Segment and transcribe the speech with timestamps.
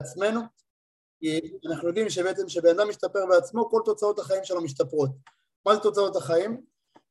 [0.00, 0.40] עצמנו,
[1.20, 1.40] כי
[1.70, 5.10] אנחנו יודעים שבעצם כשבן אדם משתפר בעצמו, כל תוצאות החיים שלו משתפרות.
[5.66, 6.60] מה זה תוצאות החיים?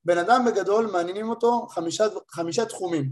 [0.06, 3.12] בן אדם בגדול מעניינים אותו חמישה, חמישה תחומים,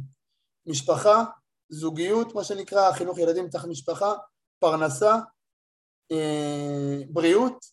[0.66, 1.24] משפחה,
[1.70, 4.14] זוגיות, מה שנקרא, חינוך ילדים תחת משפחה,
[4.60, 5.16] פרנסה,
[6.12, 7.66] אה, בריאות,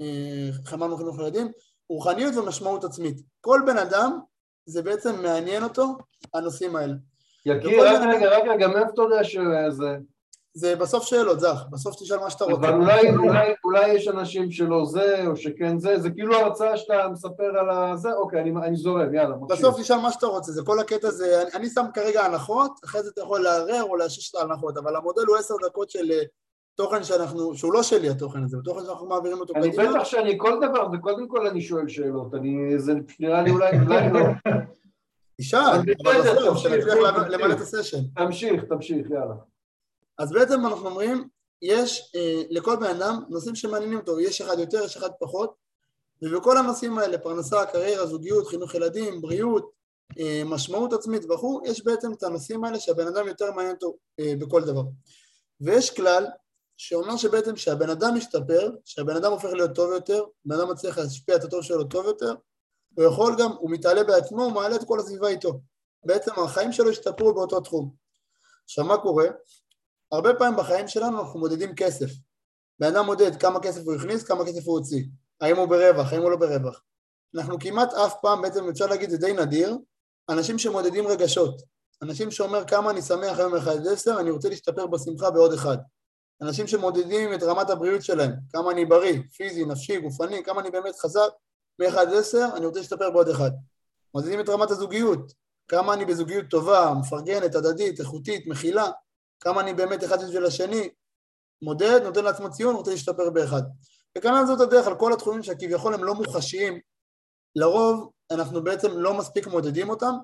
[0.00, 1.52] אה, איך אמרנו חינוך ילדים,
[1.88, 3.20] רוחניות ומשמעות עצמית.
[3.40, 4.18] כל בן אדם
[4.66, 5.96] זה בעצם מעניין אותו
[6.34, 6.94] הנושאים האלה.
[7.46, 9.96] יקיר, רק רגע, רק רגע, מאיפה אתה יודע שזה...
[10.56, 12.68] זה בסוף שאלות, זך, בסוף תשאל מה שאתה רוצה.
[12.68, 17.08] אבל אולי, אולי, אולי יש אנשים שלא זה, או שכן זה, זה כאילו הרצאה שאתה
[17.12, 19.58] מספר על הזה, אוקיי, אני, אני זורם, יאללה, מקשיב.
[19.58, 23.02] בסוף תשאל מה שאתה רוצה, זה כל הקטע זה, אני, אני שם כרגע הנחות, אחרי
[23.02, 26.22] זה אתה יכול לערער או להשיש את ההנחות, אבל המודל הוא עשר דקות של אה,
[26.74, 29.82] תוכן שאנחנו, שהוא לא שלי התוכן הזה, הוא תוכן שאנחנו מעבירים אותו קדימה.
[29.82, 33.70] אני בטח שאני כל דבר, וקודם כל אני שואל שאלות, אני, זה נראה לי אולי,
[33.86, 34.20] אולי לא.
[35.40, 35.60] תשאל,
[36.04, 36.94] אבל בסוף, שנצליח
[37.28, 37.98] למלא את הסשן.
[38.14, 39.34] תמשיך, תמשיך, יאללה.
[40.18, 41.28] אז בעצם אנחנו אומרים,
[41.62, 45.54] יש אה, לכל בן אדם נושאים שמעניינים אותו, יש אחד יותר, יש אחד פחות,
[46.22, 49.70] ובכל הנושאים האלה, פרנסה, קריירה, זוגיות, חינוך ילדים, בריאות,
[50.18, 54.32] אה, משמעות עצמית וכו', יש בעצם את הנושאים האלה שהבן אדם יותר מעניין אותו אה,
[54.38, 54.82] בכל דבר.
[55.60, 56.26] ויש כלל
[56.76, 61.36] שאומר שבעצם שהבן אדם משתפר, שהבן אדם הופך להיות טוב יותר, בן אדם מצליח להשפיע
[61.36, 62.34] את הטוב שלו טוב יותר,
[62.94, 65.60] הוא יכול גם, הוא מתעלה בעצמו, הוא מעלה את כל הסביבה איתו.
[66.04, 67.94] בעצם החיים שלו השתפרו באותו תחום.
[68.64, 69.26] עכשיו מה קורה?
[70.12, 72.10] הרבה פעמים בחיים שלנו אנחנו מודדים כסף.
[72.80, 75.02] בן אדם מודד כמה כסף הוא הכניס, כמה כסף הוא הוציא.
[75.40, 76.80] האם הוא ברווח, האם הוא לא ברווח.
[77.34, 79.76] אנחנו כמעט אף פעם, בעצם אפשר להגיד, זה די נדיר,
[80.28, 81.62] אנשים שמודדים רגשות.
[82.02, 85.76] אנשים שאומר כמה אני שמח היום מ-1 עד 10, אני רוצה להשתפר בשמחה בעוד אחד.
[86.42, 90.96] אנשים שמודדים את רמת הבריאות שלהם, כמה אני בריא, פיזי, נפשי, גופני, כמה אני באמת
[90.96, 91.30] חזק,
[91.78, 93.50] מ-1 עד 10, אני רוצה להשתפר בעוד אחד.
[94.14, 95.32] מודדים את רמת הזוגיות,
[95.68, 98.90] כמה אני בזוגיות טובה, מפרגנת, הדדית, איכותית, מכילה,
[99.40, 100.88] כמה אני באמת אחד בשביל השני,
[101.62, 103.62] מודד, נותן לעצמו ציון, רוצה להשתפר באחד.
[104.18, 106.80] וכאן זאת הדרך על כל התחומים שכביכול הם לא מוחשיים,
[107.56, 110.14] לרוב אנחנו בעצם לא מספיק מודדים אותם,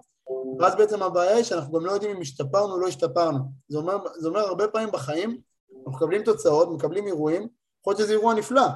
[0.58, 3.38] ואז בעצם הבעיה היא שאנחנו גם לא יודעים אם השתפרנו או לא השתפרנו.
[3.68, 5.40] זה אומר, זה אומר הרבה פעמים בחיים,
[5.76, 7.48] אנחנו מקבלים תוצאות, מקבלים אירועים,
[7.80, 8.66] יכול להיות שזה אירוע נפלא,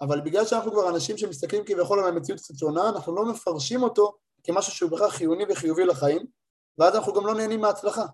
[0.00, 4.12] אבל בגלל שאנחנו כבר אנשים שמסתכלים כביכול על המציאות קצת שונה, אנחנו לא מפרשים אותו
[4.44, 6.26] כמשהו שהוא בכלל חיוני וחיובי לחיים,
[6.78, 8.06] ואז אנחנו גם לא נהנים מההצלחה.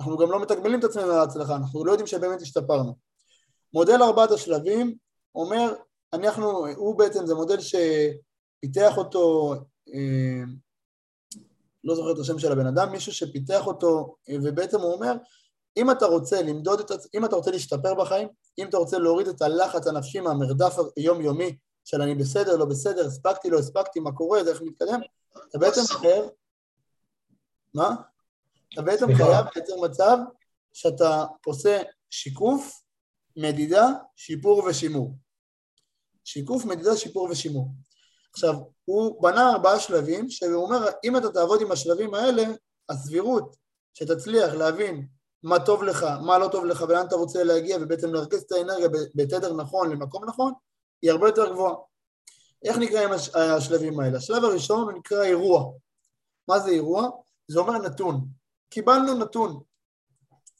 [0.00, 2.96] אנחנו גם לא מתגמלים את עצמנו על ההצלחה, אנחנו לא יודעים שבאמת השתפרנו.
[3.74, 4.96] מודל ארבעת השלבים
[5.34, 5.74] אומר,
[6.12, 9.54] אנחנו, הוא בעצם, זה מודל שפיתח אותו,
[9.94, 10.42] אה,
[11.84, 15.12] לא זוכר את השם של הבן אדם, מישהו שפיתח אותו, ובעצם הוא אומר,
[15.76, 18.28] אם אתה רוצה למדוד את, אם אתה רוצה להשתפר בחיים,
[18.58, 23.50] אם אתה רוצה להוריד את הלחץ הנפשי מהמרדף היומיומי של אני בסדר, לא בסדר, הספקתי,
[23.50, 25.00] לא הספקתי, מה קורה, זה איך מתקדם,
[25.50, 26.24] אתה בעצם חייב,
[27.74, 27.94] מה?
[28.72, 30.16] אתה בעצם חייב לייצר מצב
[30.72, 32.80] שאתה עושה שיקוף,
[33.36, 35.14] מדידה, שיפור ושימור.
[36.24, 37.68] שיקוף, מדידה, שיפור ושימור.
[38.32, 42.42] עכשיו, הוא בנה ארבעה שלבים, שהוא אומר, אם אתה תעבוד עם השלבים האלה,
[42.88, 43.56] הסבירות
[43.94, 45.06] שתצליח להבין
[45.42, 48.88] מה טוב לך, מה לא טוב לך ולאן אתה רוצה להגיע, ובעצם לרכז את האנרגיה
[49.14, 50.52] בתדר נכון למקום נכון,
[51.02, 51.74] היא הרבה יותר גבוהה.
[52.64, 54.18] איך נקראים השלבים האלה?
[54.18, 55.72] השלב הראשון הוא נקרא אירוע.
[56.48, 57.08] מה זה אירוע?
[57.48, 58.28] זה אומר נתון.
[58.68, 59.60] קיבלנו נתון.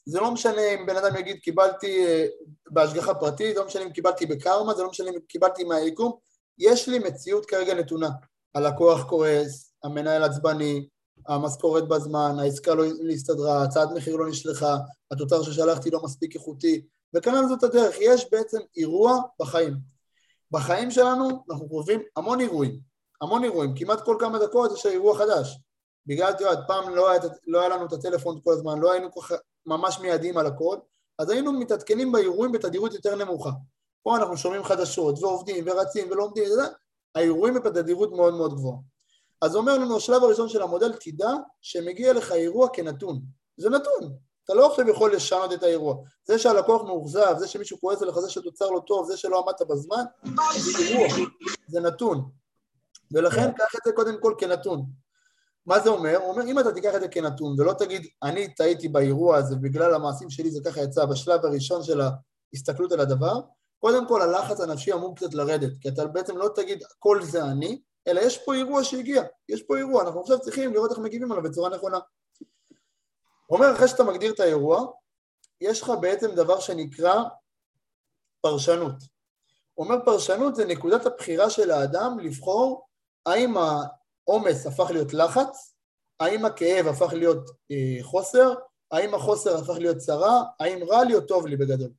[0.05, 2.25] זה לא משנה אם בן אדם יגיד קיבלתי אה,
[2.69, 6.11] בהשגחה פרטית, זה לא משנה אם קיבלתי בקרמה, זה לא משנה אם קיבלתי מהיקום,
[6.57, 8.09] יש לי מציאות כרגע נתונה.
[8.55, 10.87] הלקוח כועס, המנהל עצבני,
[11.27, 14.77] המשכורת בזמן, העסקה לא הסתדרה, הצעת מחיר לא נשלחה,
[15.11, 16.81] התוצר ששלחתי לא מספיק איכותי,
[17.13, 19.73] וכנ"ל זאת הדרך, יש בעצם אירוע בחיים.
[20.51, 22.79] בחיים שלנו אנחנו חווים המון אירועים,
[23.21, 25.59] המון אירועים, כמעט כל כמה דקות יש אירוע חדש.
[26.07, 29.11] בגלל, את יודעת, פעם לא היה, לא היה לנו את הטלפון כל הזמן, לא היינו
[29.11, 29.35] כל
[29.65, 30.77] ממש מיידעים על הכל,
[31.19, 33.51] אז היינו מתעדכנים באירועים בתדירות יותר נמוכה.
[34.03, 36.43] פה אנחנו שומעים חדשות, ועובדים, ורצים, ולומדים,
[37.15, 38.77] האירועים בתדירות מאוד מאוד גבוהה.
[39.41, 41.29] אז אומר לנו, השלב הראשון של המודל, תדע
[41.61, 43.21] שמגיע לך אירוע כנתון.
[43.57, 44.13] זה נתון.
[44.45, 45.95] אתה לא עכשיו יכול לשנות את האירוע.
[46.25, 50.03] זה שהלקוח מאוכזב, זה שמישהו כועס עליך, זה שתוצר לא טוב, זה שלא עמדת בזמן,
[50.57, 51.07] זה אירוע,
[51.67, 52.29] זה נתון.
[53.11, 54.85] ולכן קח את זה קודם כל כנתון.
[55.67, 56.17] מה זה אומר?
[56.17, 59.93] הוא אומר, אם אתה תיקח את זה כנתון ולא תגיד, אני טעיתי באירוע הזה, בגלל
[59.93, 63.41] המעשים שלי זה ככה יצא בשלב הראשון של ההסתכלות על הדבר,
[63.79, 67.81] קודם כל הלחץ הנפשי אמור קצת לרדת, כי אתה בעצם לא תגיד, כל זה אני,
[68.07, 71.43] אלא יש פה אירוע שהגיע, יש פה אירוע, אנחנו עכשיו צריכים לראות איך מגיבים עליו
[71.43, 71.99] בצורה נכונה.
[73.47, 74.85] הוא אומר, אחרי שאתה מגדיר את האירוע,
[75.61, 77.23] יש לך בעצם דבר שנקרא
[78.41, 78.95] פרשנות.
[79.73, 82.87] הוא אומר, פרשנות זה נקודת הבחירה של האדם לבחור
[83.25, 83.55] האם
[84.27, 85.73] העומס הפך להיות לחץ,
[86.19, 88.53] האם הכאב הפך להיות אה, חוסר,
[88.91, 91.89] האם החוסר הפך להיות צרה, האם רע לי או טוב לי בגדול.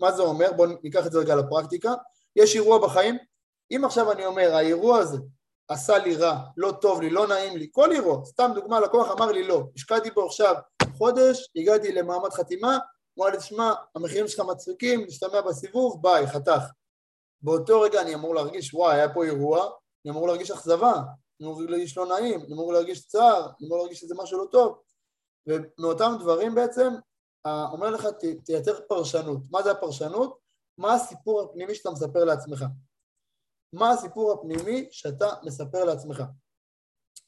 [0.00, 0.52] מה זה אומר?
[0.52, 1.94] בואו ניקח את זה רגע לפרקטיקה.
[2.36, 3.18] יש אירוע בחיים,
[3.70, 5.18] אם עכשיו אני אומר, האירוע הזה
[5.68, 9.32] עשה לי רע, לא טוב לי, לא נעים לי, כל אירוע, סתם דוגמה, לקוח אמר
[9.32, 10.54] לי לא, השקעתי בו עכשיו
[10.98, 12.78] חודש, הגעתי למעמד חתימה,
[13.18, 16.62] אמר לי, תשמע, המחירים שלך מצחיקים, נשתמע בסיבוב, ביי, חתך.
[17.42, 19.70] באותו רגע אני אמור להרגיש, וואי, היה פה אירוע,
[20.04, 20.92] אני אמור להרגיש אכזבה,
[21.40, 24.48] אני אמור להרגיש לא נעים, אני אמור להרגיש צער, אני אמור להרגיש שזה משהו לא
[24.50, 24.78] טוב.
[25.46, 26.88] ומאותם דברים בעצם,
[27.46, 28.06] אומר לך,
[28.44, 29.40] תייצר פרשנות.
[29.50, 30.38] מה זה הפרשנות?
[30.78, 32.64] מה הסיפור הפנימי שאתה מספר לעצמך?
[33.72, 36.22] מה הסיפור הפנימי שאתה מספר לעצמך?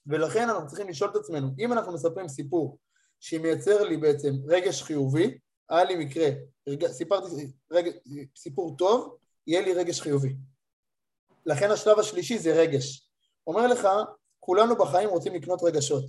[0.06, 2.78] ולכן אנחנו צריכים לשאול את עצמנו, אם אנחנו מספרים סיפור
[3.20, 5.38] שמייצר לי בעצם רגש חיובי,
[5.70, 6.28] היה לי מקרה,
[6.68, 6.86] רג...
[6.86, 7.90] סיפרתי רג...
[8.36, 9.16] סיפור טוב,
[9.46, 10.36] יהיה לי רגש חיובי.
[11.46, 13.05] לכן השלב השלישי זה רגש.
[13.46, 13.88] אומר לך,
[14.40, 16.04] כולנו בחיים רוצים לקנות רגשות.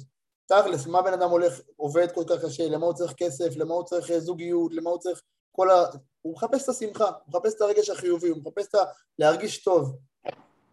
[0.46, 3.84] תכלס, מה בן אדם הולך, עובד כל כך קשה, למה הוא צריך כסף, למה הוא
[3.84, 5.86] צריך אה, זוגיות, למה הוא צריך כל ה...
[6.22, 8.84] הוא מחפש את השמחה, הוא מחפש את הרגש החיובי, הוא מחפש את ה...
[9.20, 9.98] להרגיש טוב.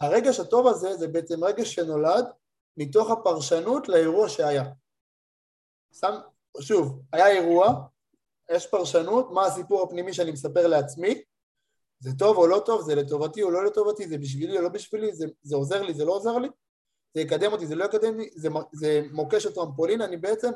[0.01, 2.25] הרגש הטוב הזה זה בעצם רגש שנולד
[2.77, 4.65] מתוך הפרשנות לאירוע שהיה.
[5.93, 6.15] שם,
[6.61, 7.87] שוב, היה אירוע,
[8.51, 11.23] יש פרשנות, מה הסיפור הפנימי שאני מספר לעצמי,
[12.05, 15.15] זה טוב או לא טוב, זה לטובתי או לא לטובתי, זה בשבילי או לא בשבילי,
[15.15, 16.49] זה, זה עוזר לי, זה לא עוזר לי,
[17.15, 20.51] זה יקדם אותי, זה לא יקדם לי, זה, זה מוקש הטרמפולין, אני בעצם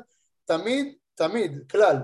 [0.45, 1.97] תמיד, תמיד, כלל,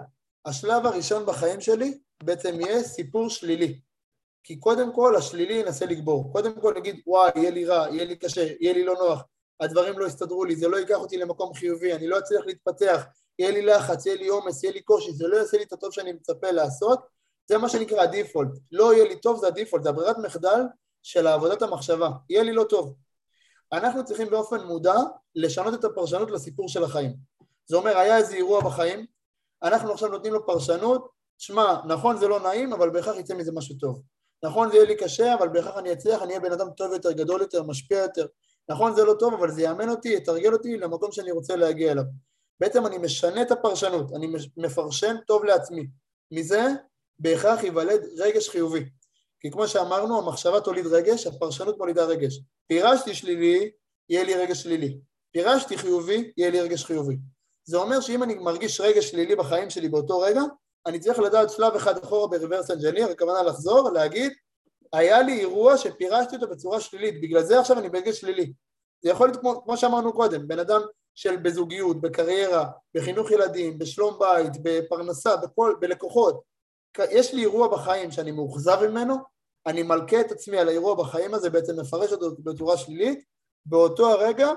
[0.46, 3.80] השלב הראשון בחיים שלי בעצם יהיה סיפור שלילי.
[4.44, 6.32] כי קודם כל השלילי ינסה לגבור.
[6.32, 9.24] קודם כל נגיד, וואי, יהיה לי רע, יהיה לי קשה, יהיה לי לא נוח,
[9.60, 13.06] הדברים לא יסתדרו לי, זה לא ייקח אותי למקום חיובי, אני לא אצליח להתפתח,
[13.40, 15.92] יהיה לי לחץ, יהיה לי עומס, יהיה לי קושי, זה לא יעשה לי את הטוב
[15.92, 17.00] שאני מצפה לעשות,
[17.48, 18.50] זה מה שנקרא הדיפולט.
[18.72, 20.62] לא יהיה לי טוב זה הדיפולט, זה הברירת מחדל
[21.04, 22.10] של עבודת המחשבה.
[22.30, 22.96] יהיה לי לא טוב.
[23.74, 24.96] אנחנו צריכים באופן מודע
[25.36, 27.16] לשנות את הפרשנות לסיפור של החיים.
[27.66, 29.06] זה אומר, היה איזה אירוע בחיים,
[29.64, 33.76] אנחנו עכשיו נותנים לו פרשנות, שמע, נכון זה לא נעים, אבל בהכרח יצא מזה משהו
[33.76, 34.02] טוב.
[34.44, 37.12] נכון זה יהיה לי קשה, אבל בהכרח אני אצליח, אני אהיה בן אדם טוב יותר,
[37.12, 38.26] גדול יותר, משפיע יותר.
[38.70, 42.04] נכון זה לא טוב, אבל זה יאמן אותי, יתרגל אותי למקום שאני רוצה להגיע אליו.
[42.60, 44.28] בעצם אני משנה את הפרשנות, אני
[44.58, 45.88] מפרשן טוב לעצמי.
[46.32, 46.68] מזה
[47.20, 48.86] בהכרח ייוולד רגש חיובי.
[49.40, 52.40] כי כמו שאמרנו, המחשבה תוליד רגש, הפרשנות מולידה רגש.
[52.68, 53.72] פירשתי שלילי,
[54.10, 54.98] יהיה לי רגש שלילי.
[55.32, 57.18] פירשתי חיובי, יהיה לי רגש חיובי.
[57.64, 60.42] זה אומר שאם אני מרגיש רגש שלילי בחיים שלי באותו רגע,
[60.86, 64.32] אני צריך לדעת שלב אחד אחורה ב reverse engineer, הכוונה לחזור, להגיד,
[64.94, 68.54] היה לי אירוע שפירשתי אותו בצורה שלילית, בגלל זה עכשיו אני ברגש שלילי.
[69.02, 70.82] זה יכול להיות כמו, כמו שאמרנו קודם, בן אדם
[71.16, 72.66] של בזוגיות, בקריירה,
[72.96, 76.42] בחינוך ילדים, בשלום בית, בפרנסה, בכל, בלקוחות.
[77.12, 79.16] יש לי אירוע בחיים שאני מאוכזב ממנו,
[79.66, 83.24] אני מלכה את עצמי על האירוע בחיים הזה, בעצם מפרש אותו בצורה שלילית,
[83.66, 84.48] באותו הרגע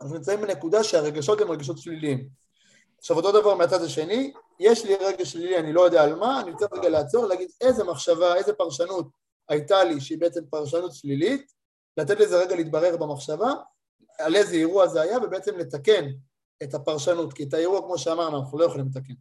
[0.00, 2.28] אנחנו נמצאים בנקודה שהרגשות הם רגשות שליליים.
[2.98, 6.56] עכשיו אותו דבר מהצד השני, יש לי רגש שלילי, אני לא יודע על מה, אני
[6.56, 9.08] צריך רגע לעצור, להגיד איזה מחשבה, איזה פרשנות
[9.48, 11.52] הייתה לי שהיא בעצם פרשנות שלילית,
[11.96, 13.52] לתת לזה רגע להתברר במחשבה,
[14.18, 16.04] על איזה אירוע זה היה, ובעצם לתקן
[16.62, 19.14] את הפרשנות, כי את האירוע, כמו שאמרנו, אנחנו לא יכולים לתקן.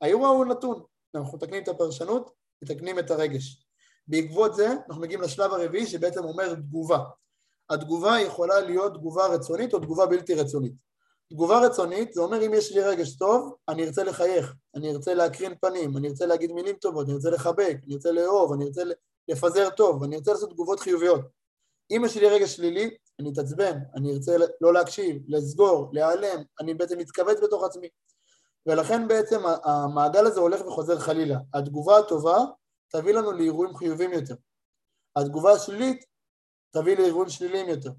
[0.00, 0.82] האירוע הוא נתון,
[1.14, 2.30] אנחנו מתקנים את הפרשנות,
[2.62, 3.66] מתקנים את הרגש.
[4.08, 6.98] בעקבות זה אנחנו מגיעים לשלב הרביעי שבעצם אומר תגובה.
[7.70, 10.72] התגובה יכולה להיות תגובה רצונית או תגובה בלתי רצונית.
[11.32, 15.54] תגובה רצונית זה אומר אם יש לי רגש טוב, אני ארצה לחייך, אני ארצה להקרין
[15.60, 18.82] פנים, אני ארצה להגיד מילים טובות, אני ארצה לחבק, אני ארצה לאהוב, אני ארצה
[19.28, 21.20] לפזר טוב, אני ארצה לעשות תגובות חיוביות.
[21.90, 26.98] אם יש לי רגש שלילי, אני אתעצבן, אני ארצה לא להקשיב, לסגור, להיעלם, אני בעצם
[26.98, 27.88] מתכווץ בתוך עצמי.
[28.66, 31.38] ולכן בעצם המעגל הזה הולך וחוזר חלילה.
[31.54, 32.38] התגובה הטובה
[32.88, 34.34] תביא לנו לאירועים חיוביים יותר.
[35.16, 36.04] התגובה השלילית
[36.70, 37.90] תביא לאירועים שליליים יותר.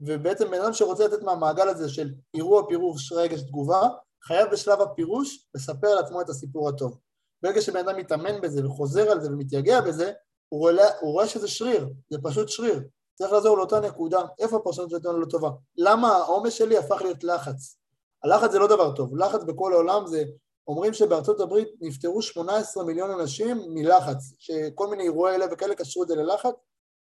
[0.00, 3.80] ובעצם בן אדם שרוצה לתת מהמעגל הזה של אירוע פירוש רגש תגובה,
[4.22, 6.98] חייב בשלב הפירוש לספר לעצמו את הסיפור הטוב.
[7.42, 10.12] ברגע שבן אדם מתאמן בזה וחוזר על זה ומתייגע בזה,
[10.48, 12.80] הוא רואה, הוא רואה שזה שריר, זה פשוט שריר.
[13.14, 15.50] צריך לעזור לאותה נקודה, איפה הפרשנות שלנו לא טובה?
[15.76, 17.76] למה העומס שלי הפך להיות לחץ?
[18.24, 20.24] הלחץ זה לא דבר טוב, לחץ בכל העולם זה,
[20.68, 26.08] אומרים שבארצות הברית נפטרו 18 מיליון אנשים מלחץ, שכל מיני אירועי לב וכאלה קשרו את
[26.08, 26.54] זה ללחץ,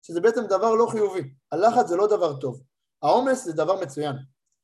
[0.02, 2.62] שזה בעצם דבר לא חיובי, הלחץ זה לא דבר טוב,
[3.04, 4.16] העומס זה דבר מצוין,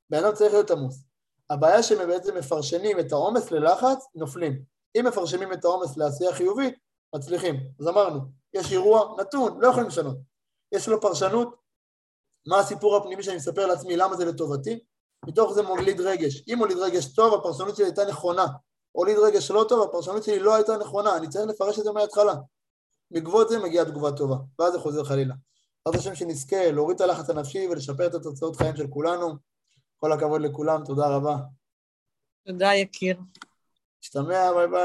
[0.09, 1.03] בן אדם צריך להיות עמוס,
[1.49, 4.61] הבעיה שהם בעצם מפרשנים את העומס ללחץ, נופלים,
[4.99, 6.75] אם מפרשנים את העומס לעשייה חיובית,
[7.15, 8.19] מצליחים, אז אמרנו,
[8.53, 10.17] יש אירוע נתון, לא יכולים לשנות,
[10.71, 11.55] יש לו פרשנות,
[12.47, 14.79] מה הסיפור הפנימי שאני מספר לעצמי, למה זה לטובתי,
[15.27, 16.43] מתוך זה מוליד רגש.
[16.47, 18.45] אם מוליד רגש טוב, הפרשנות שלי הייתה נכונה.
[18.91, 22.33] הוליד רגש לא טוב, הפרשנות שלי לא הייתה נכונה, אני צריך לפרש את זה מההתחלה.
[23.11, 25.33] בעקבות זה מגיעה תגובה טובה, ואז זה חוזר חלילה.
[25.85, 29.33] בעזרת השם שנזכה להוריד את הלחץ הנפשי ולשפר את התוצאות חיים של כולנו.
[29.97, 31.35] כל הכבוד לכולם, תודה רבה.
[32.47, 33.17] תודה, יקיר.
[34.03, 34.81] נשתמע, ביי ביי.